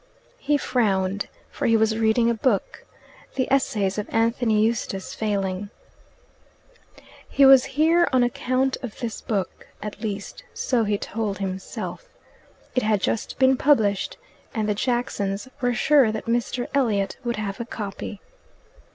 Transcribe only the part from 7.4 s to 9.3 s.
was here on account of this